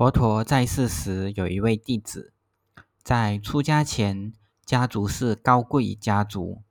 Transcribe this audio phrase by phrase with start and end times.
[0.00, 2.32] 佛陀在世时，有一位弟子，
[3.02, 4.32] 在出家前，
[4.64, 6.62] 家族是高贵家族。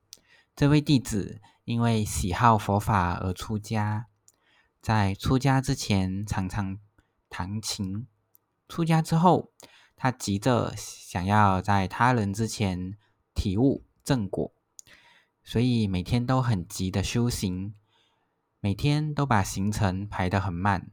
[0.56, 4.08] 这位弟子因为喜好佛法而出家，
[4.82, 6.80] 在出家之前常常
[7.30, 8.08] 弹琴，
[8.68, 9.52] 出家之后，
[9.96, 12.98] 他急着想要在他人之前
[13.36, 14.52] 体悟正果，
[15.44, 17.76] 所以每天都很急的修行，
[18.60, 20.90] 每天都把行程排得很慢。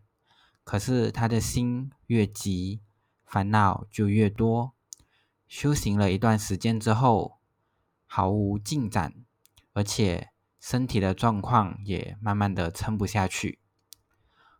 [0.67, 2.81] 可是他的心越急，
[3.25, 4.75] 烦恼就越多。
[5.47, 7.39] 修行了一段时间之后，
[8.05, 9.15] 毫无进展，
[9.75, 13.61] 而且身体的状况也慢慢的撑不下去。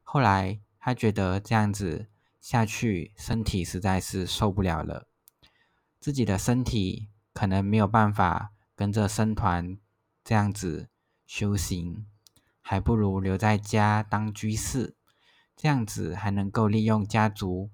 [0.05, 2.07] 后来他觉得这样子
[2.41, 5.09] 下去，身体实在是受不了了，
[5.99, 9.77] 自己的身体可能没有办法跟着僧团
[10.23, 10.89] 这样子
[11.27, 12.07] 修行，
[12.61, 14.95] 还不如留在家当居士。
[15.57, 17.71] 这样子还能够利用家族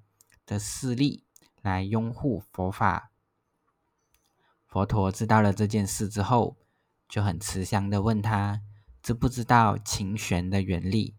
[0.46, 1.24] 的势力
[1.60, 3.10] 来拥护佛法。
[4.66, 6.56] 佛陀知道了这件事之后，
[7.08, 8.62] 就很慈祥的问他：
[9.03, 11.16] 知不知道琴弦的原理？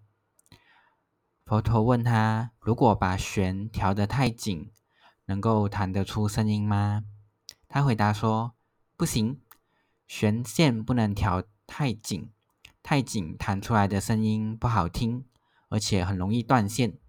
[1.46, 4.72] 佛陀问他：如果把弦调得太紧，
[5.26, 7.04] 能够弹得出声音吗？
[7.68, 8.54] 他回答说：
[8.96, 9.42] 不行，
[10.08, 12.32] 弦线不能调太紧，
[12.82, 15.26] 太紧弹出来的声音不好听。
[15.74, 17.00] 而且很容易断线。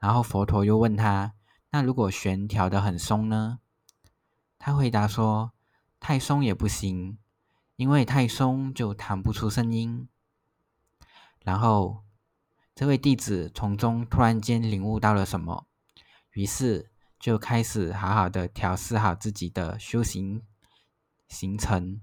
[0.00, 1.34] 然后佛陀又问他
[1.68, 3.58] ：“那如果弦调得很松呢？”
[4.58, 5.52] 他回答说
[6.00, 7.18] ：“太松也不行，
[7.76, 10.08] 因为太松就弹不出声音。”
[11.44, 12.02] 然后
[12.74, 15.66] 这位弟子从中突然间领悟到了什么，
[16.30, 20.42] 于是就开始好好的调试好自己的修行
[21.28, 22.00] 行程，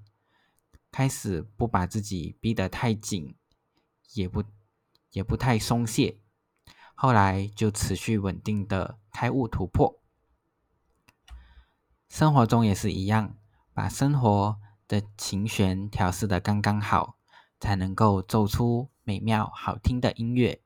[0.91, 3.35] 开始不把自己逼得太紧，
[4.13, 4.43] 也不。
[5.11, 6.19] 也不太松懈，
[6.95, 10.01] 后来就持续稳定的开悟突破。
[12.07, 13.37] 生活中也是一样，
[13.73, 14.57] 把生活
[14.87, 17.17] 的琴弦调试的刚刚好，
[17.59, 20.61] 才能够奏出美妙好听的音乐。